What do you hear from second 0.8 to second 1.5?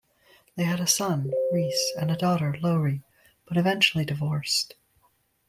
son,